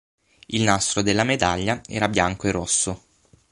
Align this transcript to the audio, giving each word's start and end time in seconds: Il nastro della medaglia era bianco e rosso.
Il 0.47 0.63
nastro 0.63 1.03
della 1.03 1.23
medaglia 1.23 1.79
era 1.85 2.09
bianco 2.09 2.47
e 2.47 2.51
rosso. 2.51 3.03